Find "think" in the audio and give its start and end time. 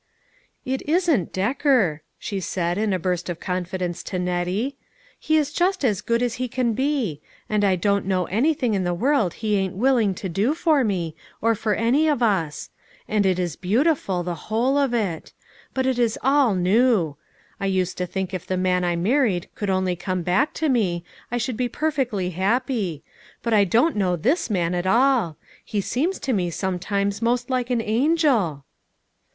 18.07-18.33